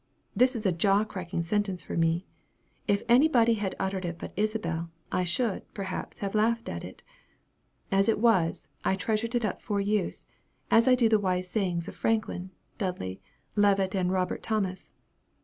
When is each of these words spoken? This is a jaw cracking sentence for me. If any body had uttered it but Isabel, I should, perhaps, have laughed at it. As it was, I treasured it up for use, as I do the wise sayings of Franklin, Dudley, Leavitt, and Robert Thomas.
This 0.35 0.55
is 0.55 0.65
a 0.65 0.71
jaw 0.71 1.03
cracking 1.03 1.43
sentence 1.43 1.83
for 1.83 1.95
me. 1.95 2.25
If 2.87 3.03
any 3.07 3.27
body 3.27 3.53
had 3.53 3.75
uttered 3.77 4.03
it 4.03 4.17
but 4.17 4.33
Isabel, 4.35 4.89
I 5.11 5.23
should, 5.23 5.71
perhaps, 5.75 6.17
have 6.25 6.33
laughed 6.33 6.69
at 6.69 6.83
it. 6.83 7.03
As 7.91 8.09
it 8.09 8.17
was, 8.17 8.65
I 8.83 8.95
treasured 8.95 9.35
it 9.35 9.45
up 9.45 9.61
for 9.61 9.79
use, 9.79 10.25
as 10.71 10.87
I 10.87 10.95
do 10.95 11.07
the 11.07 11.19
wise 11.19 11.51
sayings 11.51 11.87
of 11.87 11.95
Franklin, 11.95 12.49
Dudley, 12.79 13.21
Leavitt, 13.55 13.93
and 13.93 14.11
Robert 14.11 14.41
Thomas. 14.41 14.91